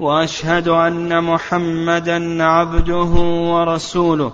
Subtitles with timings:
[0.00, 3.12] وأشهد أن محمدا عبده
[3.54, 4.32] ورسوله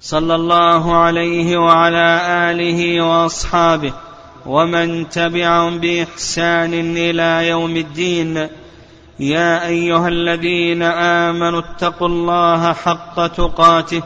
[0.00, 3.92] صلى الله عليه وعلى آله وأصحابه
[4.46, 8.48] ومن تبعهم بإحسان إلى يوم الدين.
[9.20, 14.02] يا أيها الذين آمنوا اتقوا الله حق تقاته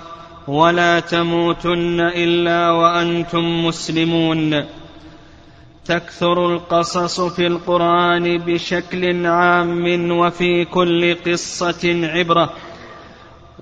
[0.49, 4.65] ولا تموتن إلا وأنتم مسلمون.
[5.89, 12.53] تكثر القصص في القرآن بشكل عام وفي كل قصة عبرة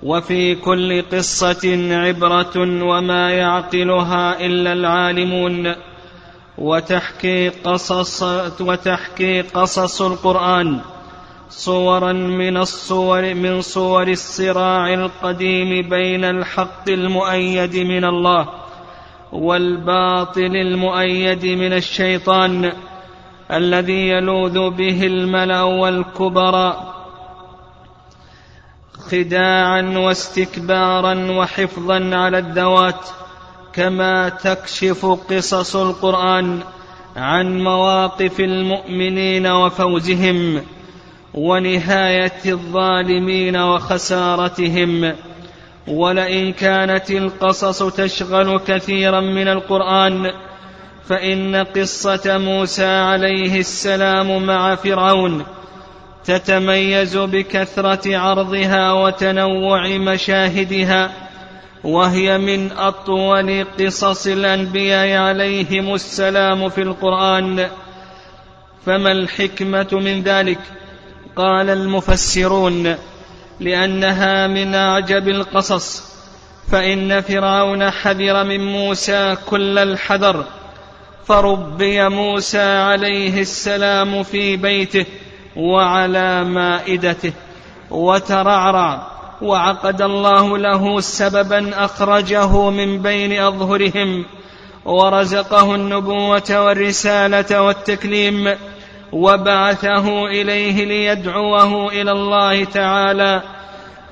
[0.03, 5.75] وفي كل قصة عبرة وما يعقلها إلا العالمون.
[6.57, 8.23] وتحكي قصص
[8.61, 10.79] وتحكي قصص القرآن
[11.49, 18.66] صورا من الصور من صور الصراع القديم بين الحق المؤيد من الله.
[19.31, 22.71] والباطل المؤيد من الشيطان
[23.51, 26.97] الذي يلوذ به الملأ والكبراء
[29.11, 33.09] خداعا واستكبارا وحفظا على الذوات
[33.73, 36.59] كما تكشف قصص القرآن
[37.15, 40.61] عن مواقف المؤمنين وفوزهم
[41.33, 45.13] ونهاية الظالمين وخسارتهم.
[45.87, 50.31] ولئن كانت القصص تشغل كثيرا من القرآن
[51.09, 55.45] فإن قصة موسى عليه السلام مع فرعون
[56.25, 61.11] تتميز بكثرة عرضها وتنوع مشاهدها
[61.83, 67.67] وهي من أطول قصص الأنبياء عليهم السلام في القرآن.
[68.85, 70.59] فما الحكمة من ذلك؟
[71.35, 72.95] قال المفسرون
[73.59, 76.03] لأنها من أعجب القصص.
[76.71, 80.43] فإن فرعون حذر من موسى كل الحذر.
[81.25, 85.05] فربي موسى عليه السلام في بيته
[85.55, 87.33] وعلى مائدته
[87.91, 89.07] وترعرع.
[89.41, 94.25] وعقد الله له سببا أخرجه من بين أظهرهم.
[94.85, 98.55] ورزقه النبوة والرسالة والتكليم.
[99.11, 103.41] وبعثه إليه ليدعوه إلى الله تعالى.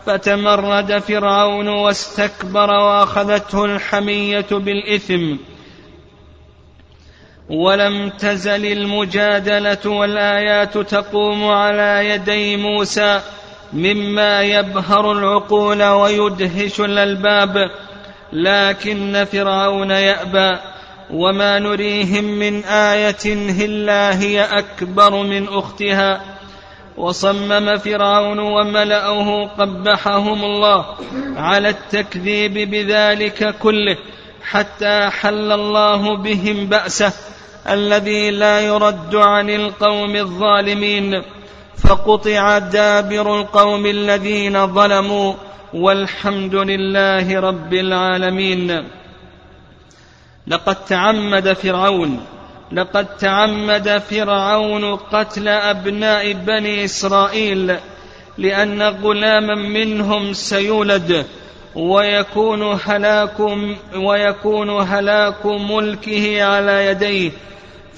[0.05, 5.35] فتمرد فرعون واستكبر وأخذته الحمية بالإثم.
[7.49, 13.21] ولم تزل المجادلة والآيات تقوم على يدي موسى
[13.73, 17.71] مما يبهر العقول ويدهش الألباب.
[18.33, 20.74] لكن فرعون يأبى.
[21.09, 23.15] وما نريهم من إيه
[23.65, 26.21] الا هي اكبر من اختها
[26.97, 30.85] وصمم فرعون وملاه قبحهم الله
[31.35, 33.97] على التكذيب بذلك كله
[34.43, 37.13] حتى حل الله بهم باسه
[37.69, 41.21] الذي لا يرد عن القوم الظالمين
[41.77, 45.33] فقطع دابر القوم الذين ظلموا
[45.73, 48.83] والحمد لله رب العالمين
[50.47, 52.25] لقد تعمد فرعون
[52.71, 57.75] لقد تعمد فرعون قتل أبناء بني إسرائيل
[58.37, 61.25] لأن غلاما منهم سيولد
[61.75, 63.39] ويكون هلاك
[63.95, 67.31] ويكون هلاك ملكه على يديه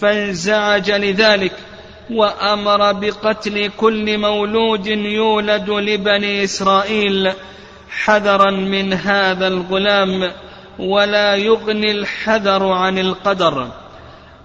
[0.02, 1.52] فانزعج لذلك
[2.12, 7.32] وأمر بقتل كل مولود يولد لبني إسرائيل
[7.90, 10.32] حذرا من هذا الغلام.
[10.80, 13.68] ولا يغني الحذر عن القدر.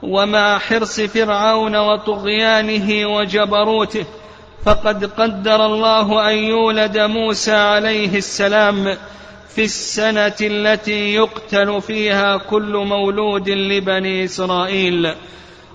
[0.03, 4.05] ومع حرص فرعون وطغيانه وجبروته
[4.65, 8.97] فقد قدر الله أن يولد موسى عليه السلام
[9.49, 15.15] في السنة التي يقتل فيها كل مولود لبني إسرائيل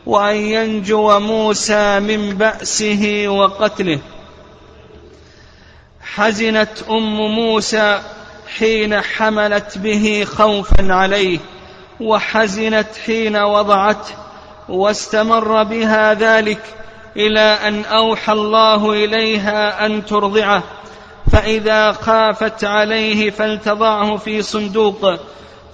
[0.05, 3.99] وأن ينجو موسى من بأسه وقتله.
[6.01, 8.01] حزنت أم موسى
[8.47, 11.39] حين حملت به خوفا عليه
[11.99, 14.15] وحزنت حين وضعته
[14.69, 16.61] واستمر بها ذلك
[17.15, 20.63] إلى أن أوحى الله إليها أن ترضعه.
[21.31, 25.13] فإذا خافت عليه فلتضعه في صندوق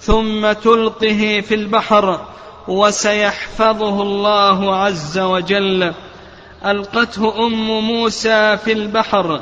[0.00, 2.20] ثم تلقه في البحر
[2.68, 5.94] وسيحفظه الله عز وجل.
[6.66, 9.40] ألقته أم موسى في البحر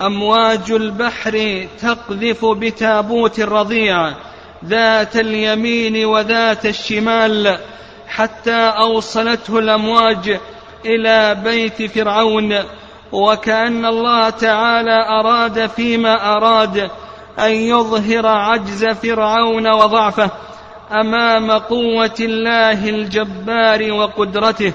[0.00, 4.12] أمواج البحر تقذف بتابوت الرضيع
[4.64, 7.58] ذات اليمين وذات الشمال
[8.08, 10.38] حتى أوصلته الأمواج
[10.86, 12.54] إلى بيت فرعون.
[13.12, 16.90] وكأن الله تعالى أراد فيما أراد
[17.38, 20.30] أن يظهر عجز فرعون وضعفه
[20.92, 24.72] أمام قوة الله الجبار وقدرته.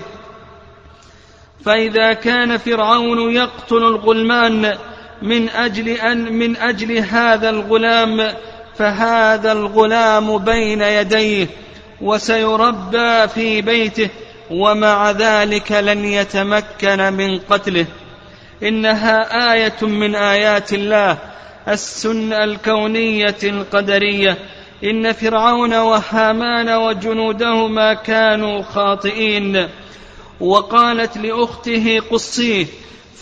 [1.66, 4.78] فإذا كان فرعون يقتل الغلمان
[5.24, 8.34] من أجل ان من أجل هذا الغلام
[8.78, 11.48] فهذا الغلام بين يديه
[12.02, 14.10] وسيربى في بيته
[14.52, 17.86] ومع ذلك لن يتمكن من قتله.
[18.64, 21.18] إنها آية من آيات الله
[21.68, 24.38] السنة الكونية القدرية.
[24.84, 29.68] إن فرعون وهامان وجنودهما كانوا خاطئين.
[30.40, 32.66] وقالت لأخته قصيه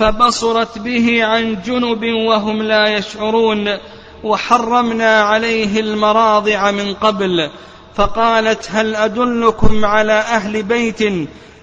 [0.01, 3.77] فبصرت به عن جنب وهم لا يشعرون
[4.23, 7.49] وحرمنا عليه المراضع من قبل
[7.95, 10.99] فقالت هل أدلكم على أهل بيت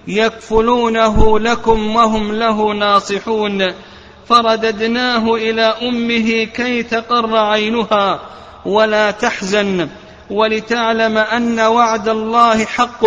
[0.07, 3.67] يكفلونه لكم وهم له ناصحون؟
[4.25, 8.19] فرددناه إلى أمه كي تقر عينها
[8.65, 9.89] ولا تحزن
[10.29, 13.05] ولتعلم أن وعد الله حق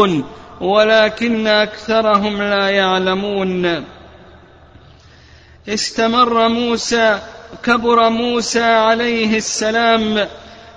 [0.60, 3.84] ولكن أكثرهم لا يعلمون.
[5.68, 7.18] استمر موسى
[7.64, 10.28] كبر موسى عليه السلام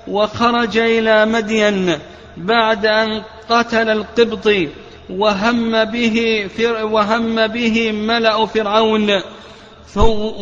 [0.07, 1.99] وخرج إلى مدين
[2.37, 4.69] بعد أن قتل القبطي
[5.09, 6.47] وهم به
[6.81, 9.21] وهم به ملأ فرعون.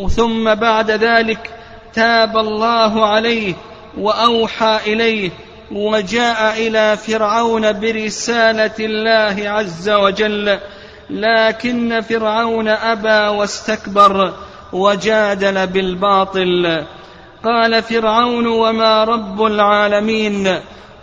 [0.08, 1.50] ثم بعد ذلك
[1.94, 3.54] تاب الله عليه
[3.98, 5.30] وأوحى إليه
[5.72, 10.58] وجاء إلى فرعون برسالة الله عز وجل.
[11.10, 14.32] لكن فرعون أبى واستكبر
[14.72, 16.84] وجادل بالباطل.
[17.44, 20.58] قال فرعون وما رب العالمين؟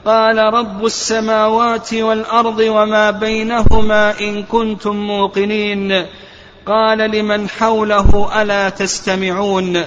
[0.06, 6.06] قال رب السماوات والأرض وما بينهما إن كنتم موقنين.
[6.66, 9.86] قال لمن حوله ألا تستمعون؟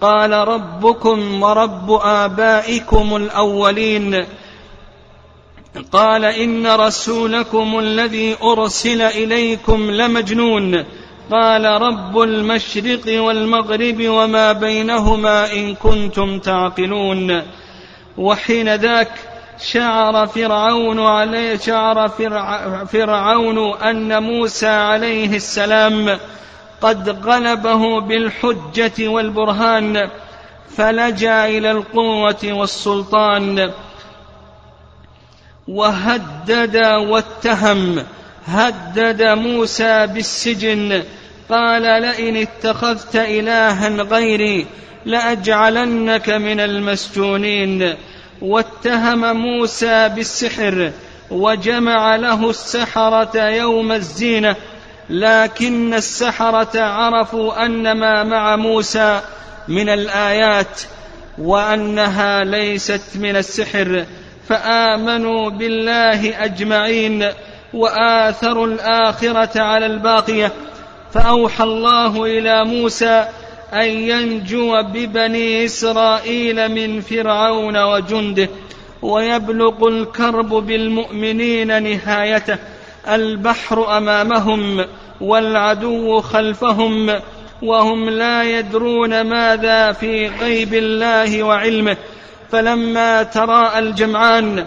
[0.00, 4.26] قال ربكم ورب آبائكم الأولين.
[5.92, 10.84] قال إن رسولكم الذي أرسل إليكم لمجنون.
[11.30, 17.42] قال رب المشرق والمغرب وما بينهما إن كنتم تعقلون.
[18.18, 19.10] وحين ذاك
[19.62, 22.08] شعر فرعون عليه شعر
[22.92, 26.18] فرعون أن موسى عليه السلام
[26.80, 30.08] قد غلبه بالحجة والبرهان
[30.76, 33.70] فلجأ إلى القوة والسلطان.
[35.68, 38.04] وهدد واتهم
[38.46, 41.02] هدد موسى بالسجن
[41.50, 44.66] قال لئن اتخذت إلها غيري
[45.04, 47.94] لأجعلنك من المسجونين.
[48.42, 50.92] واتهم موسى بالسحر
[51.30, 54.56] وجمع له السحرة يوم الزينة
[55.10, 59.20] لكن السحرة عرفوا أن ما مع موسى
[59.68, 60.80] من الآيات
[61.38, 64.04] وأنها ليست من السحر.
[64.48, 67.28] فآمنوا بالله أجمعين
[67.74, 70.52] وآثروا الآخرة على الباقية.
[71.12, 73.26] فأوحى الله إلى موسى
[73.72, 78.48] أن ينجو ببني إسرائيل من فرعون وجنده
[79.02, 82.58] ويبلغ الكرب بالمؤمنين نهايته.
[83.08, 84.84] البحر أمامهم
[85.20, 87.20] والعدو خلفهم
[87.62, 91.96] وهم لا يدرون ماذا في غيب الله وعلمه.
[92.54, 94.66] فلما تراءى الجمعان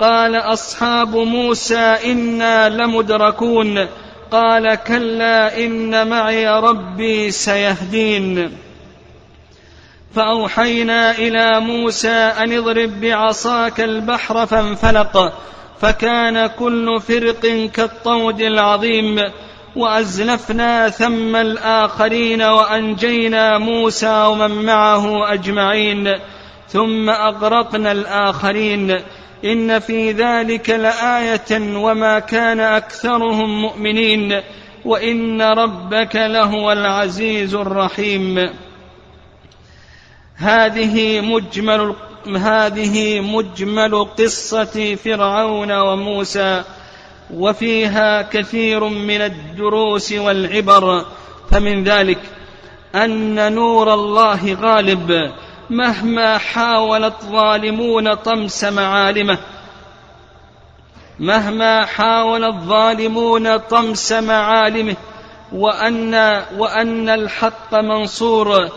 [0.00, 3.86] قال أصحاب موسى إنا لمدركون
[4.30, 8.58] قال كلا إن معي ربي سيهدين.
[10.14, 15.32] فأوحينا إلى موسى أن اضرب بعصاك البحر فانفلق
[15.80, 19.20] فكان كل فرق كالطود العظيم
[19.76, 26.18] وأزلفنا ثم الآخرين وأنجينا موسى ومن معه أجمعين.
[26.68, 29.00] ثم أغرقنا الآخرين.
[29.44, 34.40] إن في ذلك لآية وما كان أكثرهم مؤمنين.
[34.84, 38.50] وإن ربك لهو العزيز الرحيم.
[40.36, 41.94] هذه مجمل
[42.36, 46.62] هذه مجمل قصة فرعون وموسى.
[47.34, 51.04] وفيها كثير من الدروس والعبر.
[51.50, 52.18] فمن ذلك
[52.94, 55.32] أن نور الله غالب.
[55.70, 59.38] مهما حاول الظالمون طمس معالمه.
[61.18, 64.96] مهما حاول الظالمون طمس معالمه.
[65.52, 68.68] وأن وأن الحق منصور.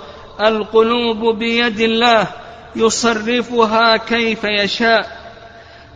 [0.42, 2.28] القلوب بيد الله.
[2.76, 5.20] يصرفها كيف يشاء.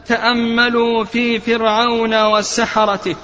[0.05, 3.15] تأملوا في فرعون وسحرته.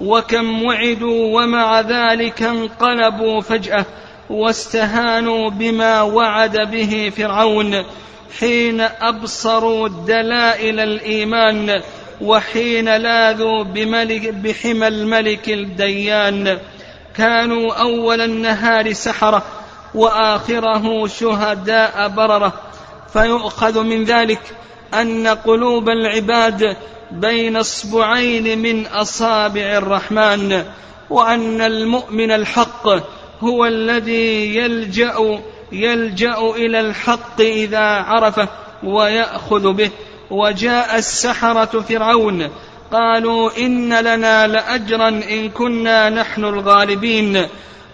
[0.00, 3.84] وكم وعدوا ومع ذلك انقلبوا فجأة.
[4.30, 7.84] واستهانوا بما وعد به فرعون
[8.40, 11.82] حين أبصروا دلائل الإيمان
[12.20, 16.58] وحين لاذوا بملك بحمى الملك الديان.
[17.16, 19.42] كانوا أول النهار سحرة
[19.94, 22.52] وآخره شهداء بررة.
[23.12, 24.40] فيؤخذ من ذلك
[24.94, 26.76] أن قلوب العباد
[27.10, 30.64] بين أصبعين من أصابع الرحمن
[31.10, 32.88] وأن المؤمن الحق
[33.40, 35.40] هو الذي يلجأ
[35.72, 38.48] يلجأ إلى الحق إذا عرفه
[38.84, 39.90] ويأخذ به.
[40.30, 42.48] وجاء السحرة فرعون.
[42.92, 47.46] قالوا إن لنا لأجرا إن كنا نحن الغالبين.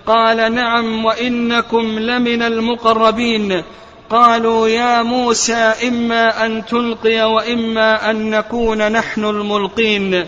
[0.07, 3.63] قال نعم وإنكم لمن المقربين.
[4.11, 10.27] قالوا يا موسى إما أن تلقي وإما أن نكون نحن الملقين.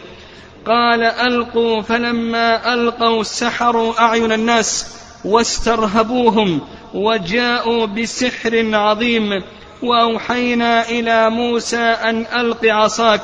[0.67, 4.97] قال ألقوا فلما ألقوا سحروا أعين الناس.
[5.27, 6.61] واسترهبوهم
[6.95, 9.43] وجاءوا بسحر عظيم
[9.83, 13.21] وأوحينا إلى موسى أن ألق عصاك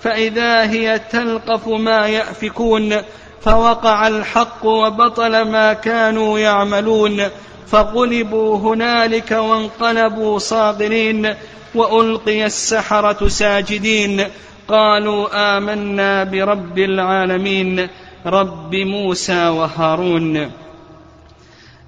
[0.00, 2.96] فإذا هي تلقف ما يأفكون
[3.40, 7.22] فوقع الحق وبطل ما كانوا يعملون
[7.66, 11.34] فغلبوا هنالك وانقلبوا صاغرين
[11.74, 14.24] وألقي السحرة ساجدين
[14.68, 17.88] قالوا آمنا برب العالمين
[18.26, 20.61] رب موسى وهارون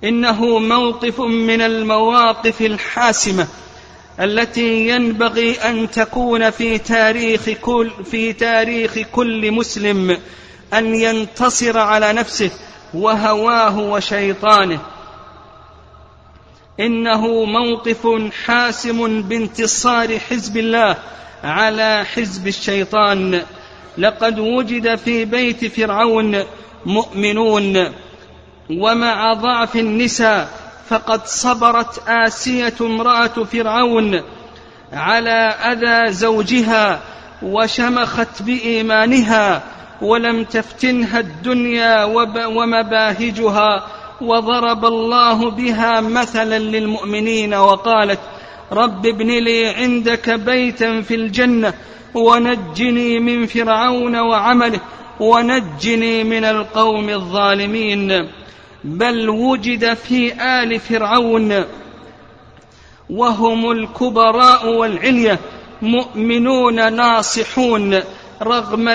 [0.04, 3.46] إنه موقف من المواقف الحاسمة
[4.20, 10.18] التي ينبغي أن تكون في تاريخ كل في تاريخ كل مسلم
[10.74, 12.50] أن ينتصر على نفسه
[12.94, 14.80] وهواه وشيطانه.
[16.80, 18.06] إنه موقف
[18.46, 20.96] حاسم بانتصار حزب الله
[21.44, 23.42] على حزب الشيطان.
[23.98, 26.44] لقد وجد في بيت فرعون
[26.86, 27.92] مؤمنون
[28.70, 30.48] ومع ضعف النساء
[30.88, 34.20] فقد صبرت آسية امرأة فرعون
[34.92, 37.00] على أذى زوجها
[37.42, 39.62] وشمخت بإيمانها
[40.02, 42.04] ولم تفتنها الدنيا
[42.46, 43.86] ومباهجها
[44.20, 48.20] وضرب الله بها مثلا للمؤمنين وقالت
[48.72, 51.74] رب ابن لي عندك بيتا في الجنة
[52.14, 54.80] ونجني من فرعون وعمله
[55.20, 58.28] ونجني من القوم الظالمين.
[58.84, 61.64] بل وجد في آل فرعون
[63.10, 65.38] وهم الكبراء والعليه
[65.82, 68.00] مؤمنون ناصحون
[68.42, 68.88] رغم,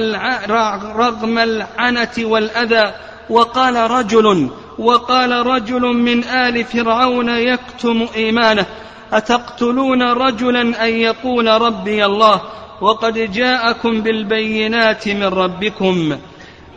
[0.96, 2.94] رغم العنة والأذى.
[3.30, 8.66] وقال رجل وقال رجل من آل فرعون يكتم إيمانه.
[9.14, 12.42] أتقتلون رجلا أن يقول ربي الله؟
[12.82, 16.18] وقد جاءكم بالبينات من ربكم.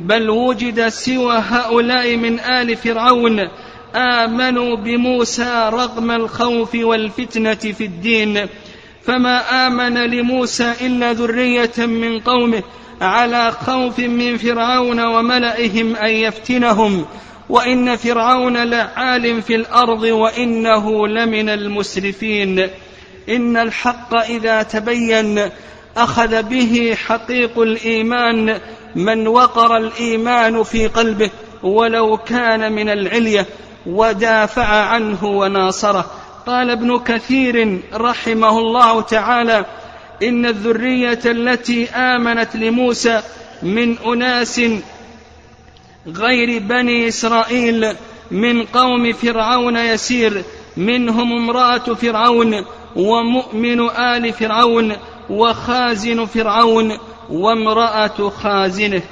[0.03, 3.49] بل وجد سوى هؤلاء من آل فرعون
[3.95, 8.47] آمنوا بموسى رغم الخوف والفتنة في الدين.
[9.03, 12.63] فما آمن لموسى إلا ذرية من قومه
[13.01, 17.07] على خوف من فرعون وملئهم أن يفتنهم.
[17.49, 22.69] وإن فرعون لعال في الأرض وإنه لمن المسرفين.
[23.29, 25.51] إن الحق إذا تبين
[25.97, 28.61] أخذ به حقيق الإيمان
[28.95, 31.31] من وقر الإيمان في قلبه
[31.63, 33.47] ولو كان من العلية
[33.87, 36.11] ودافع عنه وناصره.
[36.47, 39.65] قال ابن كثير رحمه الله تعالى
[40.23, 43.23] إن الذرية التي آمنت لموسى
[43.63, 44.61] من أناس
[46.07, 47.95] غير بني إسرائيل
[48.31, 50.43] من قوم فرعون يسير
[50.77, 52.65] منهم امرأة فرعون
[52.97, 54.93] ومؤمن آل فرعون
[55.33, 56.99] وخازن فرعون
[57.31, 59.03] وامرأة خازنه.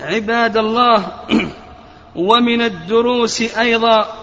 [0.00, 1.06] عباد الله
[2.16, 4.22] ومن الدروس أيضا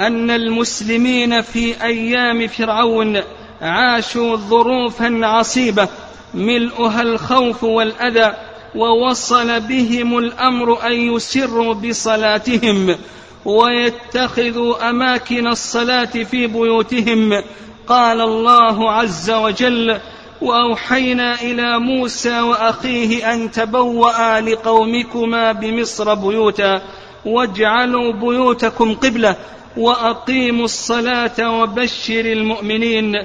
[0.00, 3.22] أن المسلمين في أيام فرعون
[3.60, 5.88] عاشوا ظروفا عصيبة
[6.34, 8.34] ملؤها الخوف والأذى
[8.74, 12.96] ووصل بهم الأمر أن يسروا بصلاتهم
[13.44, 17.42] ويتخذوا أماكن الصلاة في بيوتهم
[17.88, 20.00] قال الله عز وجل
[20.40, 26.82] وأوحينا إلى موسى وأخيه أن تبوأ لقومكما بمصر بيوتا
[27.26, 29.36] واجعلوا بيوتكم قبلة
[29.76, 33.16] وأقيموا الصلاة وبشر المؤمنين.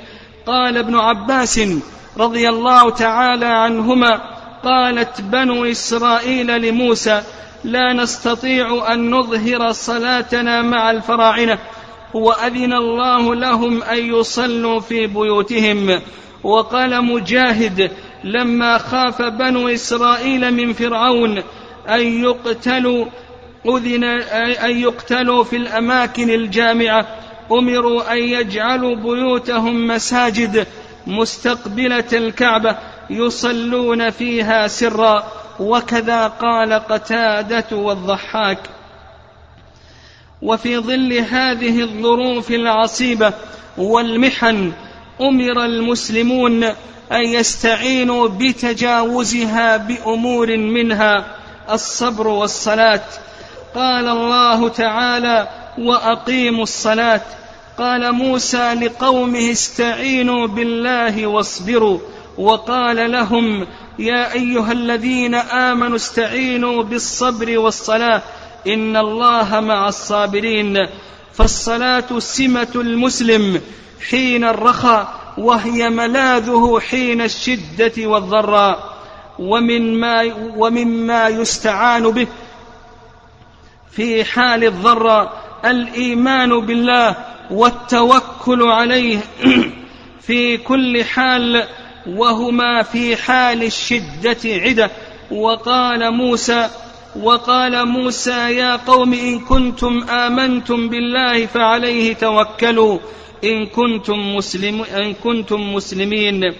[0.45, 1.59] قال ابن عباس
[2.17, 4.21] رضي الله تعالى عنهما
[4.63, 7.21] قالت بنو إسرائيل لموسى
[7.63, 11.59] لا نستطيع أن نظهر صلاتنا مع الفراعنة
[12.13, 16.01] وأذن الله لهم أن يصلوا في بيوتهم.
[16.43, 17.91] وقال مجاهد
[18.23, 21.43] لما خاف بنو إسرائيل من فرعون
[21.89, 23.05] أن يقتلوا
[23.65, 24.03] أذن
[24.63, 27.07] أن يقتلوا في الأماكن الجامعة.
[27.51, 30.67] أمروا أن يجعلوا بيوتهم مساجد
[31.07, 32.77] مستقبلة الكعبة
[33.09, 35.23] يصلون فيها سرا.
[35.59, 38.76] وكذا قال قتادة والضحاك.
[40.41, 43.33] وفي ظل هذه الظروف العصيبة
[43.77, 44.71] والمحن
[45.21, 46.63] أمر المسلمون
[47.11, 51.25] أن يستعينوا بتجاوزها بأمور منها
[51.71, 53.03] الصبر والصلاة.
[53.75, 57.21] قال الله تعالى وأقيموا الصلاة.
[57.77, 61.99] قال موسى لقومه استعينوا بالله واصبروا.
[62.37, 63.67] وقال لهم
[63.99, 68.21] يا أيها الذين آمنوا استعينوا بالصبر والصلاة.
[68.67, 70.87] إن الله مع الصابرين.
[71.37, 73.61] فالصلاة سمة المسلم
[74.09, 78.97] حين الرخاء وهي ملاذه حين الشدة والضراء
[79.39, 82.27] ومن ما ومما يستعان به
[83.91, 85.33] في حال الضراء
[85.65, 87.15] الإيمان بالله
[87.51, 89.19] والتوكل عليه
[90.27, 91.67] في كل حال
[92.07, 94.91] وهما في حال الشدة عدة.
[95.31, 96.69] وقال موسى
[97.21, 102.99] وقال موسى يا قوم إن كنتم آمنتم بالله فعليه توكلوا
[103.43, 106.53] إن كنتم مسلم إن كنتم مسلمين.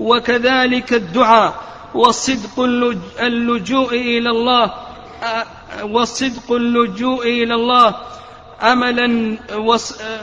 [0.00, 1.54] وكذلك الدعاء
[1.94, 2.60] وصدق
[3.20, 4.74] اللجوء إلى الله
[5.82, 7.94] وصدق اللجوء إلى الله
[8.62, 9.36] املا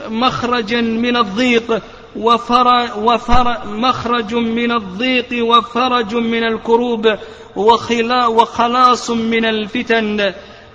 [0.09, 1.81] مخرجا من الضيق.
[2.15, 7.17] وفر وفر مخرج من الضيق وفرج من الكروب
[7.55, 10.33] وخلا وخلاص من الفتن.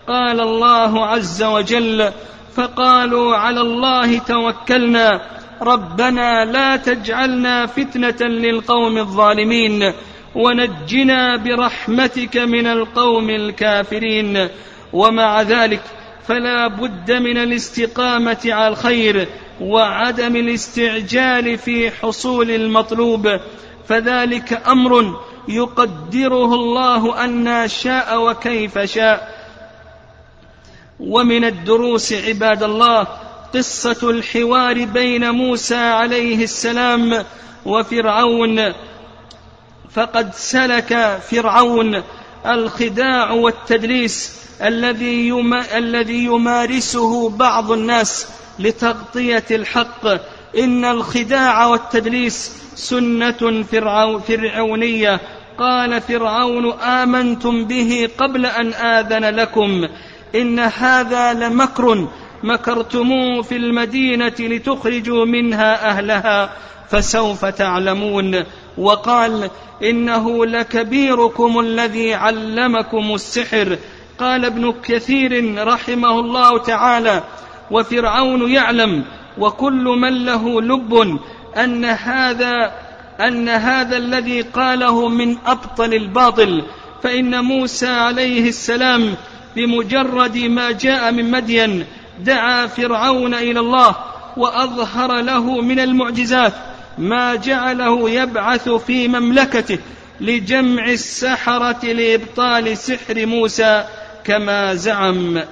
[0.08, 2.10] قال الله عز وجل
[2.56, 5.20] فقالوا على الله توكلنا
[5.62, 9.92] ربنا لا تجعلنا فتنة للقوم الظالمين
[10.34, 14.48] ونجنا برحمتك من القوم الكافرين.
[14.92, 15.80] ومع ذلك
[16.28, 19.28] فلا بد من الاستقامة على الخير
[19.60, 23.40] وعدم الاستعجال في حصول المطلوب.
[23.88, 29.34] فذلك أمر يقدره الله أن شاء وكيف شاء.
[31.00, 33.06] ومن الدروس عباد الله
[33.54, 37.24] قصة الحوار بين موسى عليه السلام
[37.66, 38.72] وفرعون.
[39.90, 42.02] فقد سلك فرعون
[42.46, 45.32] الخداع والتدليس الذي
[45.74, 48.26] الذي يمارسه بعض الناس
[48.58, 50.06] لتغطية الحق.
[50.58, 53.64] إن الخداع والتدليس سنة
[54.28, 55.20] فرعونية.
[55.58, 59.88] قال فرعون آمنتم به قبل أن آذن لكم.
[60.34, 62.08] إن هذا لمكر.
[62.42, 66.52] مكرتموه في المدينة لتخرجوا منها أهلها
[66.90, 68.44] فسوف تعلمون.
[68.78, 69.50] وقال
[69.82, 73.78] إنه لكبيركم الذي علمكم السحر.
[74.18, 77.22] قال ابن كثير رحمه الله تعالى
[77.70, 79.04] وفرعون يعلم
[79.38, 81.18] وكل من له لب
[81.56, 82.72] أن هذا
[83.20, 86.62] أن هذا الذي قاله من أبطل الباطل
[87.02, 89.14] فإن موسى عليه السلام
[89.56, 91.84] بمجرد ما جاء من مدين
[92.20, 93.96] دعا فرعون إلى الله
[94.36, 96.52] وأظهر له من المعجزات
[96.98, 99.78] ما جعله يبعث في مملكته
[100.20, 103.84] لجمع السحرة لإبطال سحر موسى.
[104.24, 105.42] كما زعم.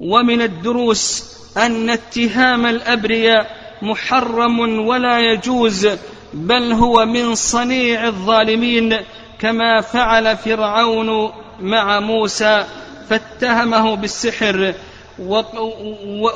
[0.00, 1.24] ومن الدروس
[1.56, 5.88] أن اتهام الأبرياء محرم ولا يجوز
[6.34, 8.96] بل هو من صنيع الظالمين
[9.38, 12.64] كما فعل فرعون مع موسى
[13.08, 14.74] فاتهمه بالسحر.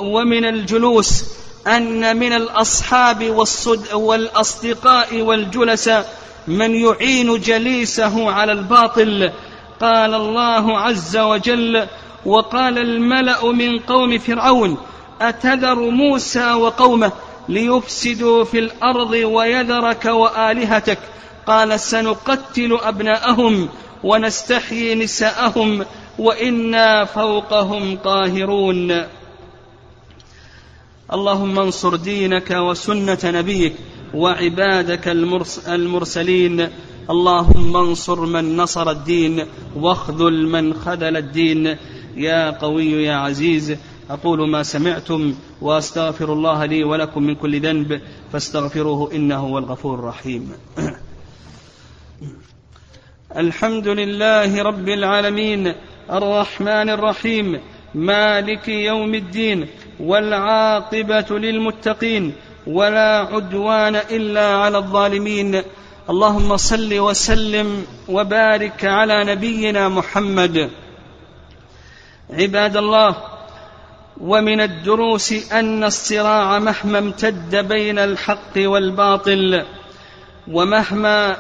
[0.02, 1.24] ومن الجلوس
[1.66, 3.24] أن من الأصحاب
[3.92, 9.32] والأصدقاء والجلساء من يعين جليسه على الباطل
[9.80, 11.86] قال الله عز وجل
[12.26, 14.76] وقال الملأ من قوم فرعون
[15.20, 17.12] أتذر موسى وقومه
[17.48, 20.98] ليفسدوا في الأرض ويذرك وآلهتك؟
[21.46, 23.68] قال سنقتل أبناءهم
[24.04, 25.84] ونستحيي نساءهم
[26.18, 29.04] وإنا فوقهم قاهرون.
[31.12, 33.74] اللهم انصر دينك وسنة نبيك
[34.18, 35.08] وعبادك
[35.68, 36.68] المرسلين.
[37.10, 39.44] اللهم انصر من نصر الدين
[39.76, 41.76] واخذل من خذل الدين.
[42.16, 43.76] يا قوي يا عزيز
[44.10, 48.00] أقول ما سمعتم وأستغفر الله لي ولكم من كل ذنب
[48.32, 50.52] فاستغفروه إنه هو الغفور الرحيم.
[53.36, 55.74] الحمد لله رب العالمين
[56.10, 57.60] الرحمن الرحيم
[57.94, 59.66] مالك يوم الدين
[60.00, 62.32] والعاقبة للمتقين
[62.68, 65.62] ولا عدوان إلا على الظالمين.
[66.10, 70.70] اللهم صل وسلم وبارك على نبينا محمد.
[72.30, 73.16] عباد الله
[74.20, 79.64] ومن الدروس أن الصراع مهما امتد بين الحق والباطل
[80.48, 81.36] ومهما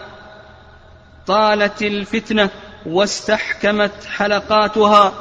[1.26, 2.50] طالت الفتنة
[2.86, 5.12] واستحكمت حلقاتها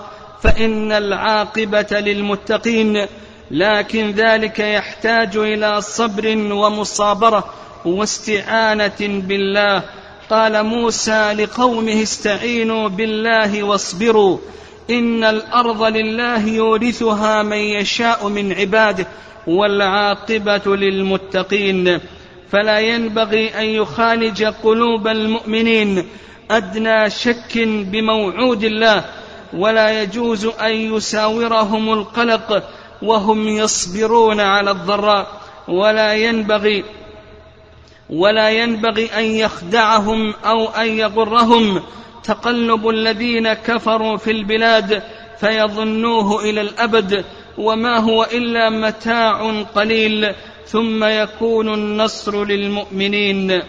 [0.44, 3.08] فإن العاقبة للمتقين
[3.52, 7.54] لكن ذلك يحتاج إلى صبر ومصابرة
[7.86, 9.84] واستعانة بالله.
[10.30, 14.38] قال موسى لقومه استعينوا بالله واصبروا.
[14.90, 19.08] إن الأرض لله يورثها من يشاء من عباده
[19.48, 22.00] والعاقبة للمتقين.
[22.52, 26.08] فلا ينبغي أن يخالج قلوب المؤمنين
[26.52, 29.06] أدنى شك بموعود الله.
[29.54, 32.64] ولا يجوز أن يساورهم القلق
[33.02, 36.84] وهم يصبرون على الضراء ولا ينبغي
[38.10, 41.82] ولا ينبغي أن يخدعهم أو أن يغرهم.
[42.24, 45.04] تقلب الذين كفروا في البلاد
[45.40, 47.26] فيظنوه إلى الأبد
[47.58, 50.34] وما هو إلا متاع قليل.
[50.68, 53.62] ثم يكون النصر للمؤمنين.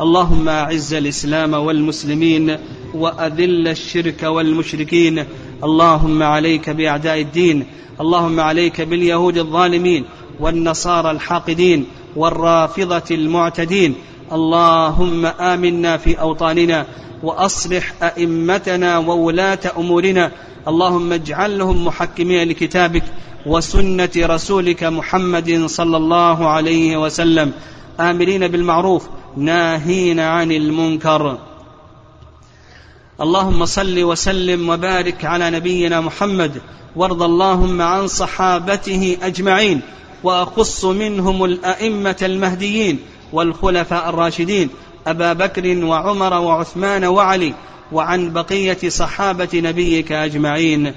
[0.00, 2.58] اللهم أعز الإسلام والمسلمين
[2.94, 5.24] وأذل الشرك والمشركين
[5.64, 7.66] اللهم عليك بأعداء الدين
[8.00, 10.04] اللهم عليك باليهود الظالمين
[10.40, 13.94] والنصارى الحاقدين والرافضة المعتدين.
[14.32, 16.86] اللهم آمنا في أوطاننا
[17.22, 20.30] وأصلح أئمتنا وولاة أمورنا.
[20.68, 23.02] اللهم اجعلهم محكمين لكتابك
[23.46, 27.52] وسنة رسولك محمد صلى الله عليه وسلم.
[28.00, 31.38] آمرين بالمعروف ناهين عن المنكر.
[33.20, 36.62] اللهم صل وسلم وبارك على نبينا محمد
[36.96, 39.80] وارض اللهم عن صحابته أجمعين
[40.22, 42.98] وأخص منهم الأئمة المهديين
[43.32, 44.68] والخلفاء الراشدين
[45.06, 47.54] أبا بكر وعمر وعثمان وعلي
[47.92, 50.92] وعن بقية صحابة نبيك أجمعين.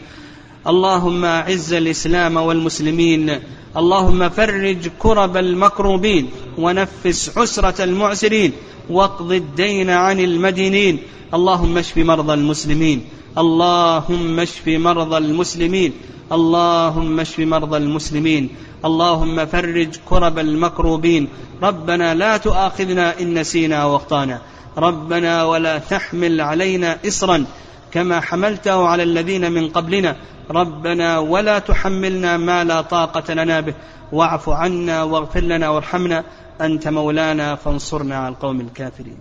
[0.67, 3.39] اللهم أعز الإسلام والمسلمين.
[3.77, 8.51] اللهم فرج كرب المكروبين ونفس عسرة المعسرين
[8.89, 10.99] واقض الدين عن المدينين.
[11.33, 13.05] اللهم اشف مرضى المسلمين.
[13.37, 15.93] اللهم اشف مرضى المسلمين.
[16.31, 18.49] اللهم اشف مرضى المسلمين.
[18.85, 21.27] اللهم فرج كرب المكروبين.
[21.63, 24.41] ربنا لا تؤاخذنا إن نسينا واخطانا
[24.77, 27.45] ربنا ولا تحمل علينا إصرا
[27.91, 30.15] كما حملته على الذين من قبلنا.
[30.51, 33.73] ربنا ولا تحملنا ما لا طاقة لنا به.
[34.11, 36.23] واعف عنا واغفر لنا وارحمنا.
[36.61, 39.17] أنت مولانا فانصرنا على القوم الكافرين.